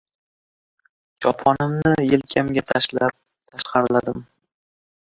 [1.25, 3.17] Choponimni yelkamga tashlab,
[3.49, 4.29] tashqariladim.